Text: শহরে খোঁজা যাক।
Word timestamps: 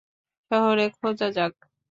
শহরে 0.51 0.85
খোঁজা 0.97 1.27
যাক। 1.35 1.53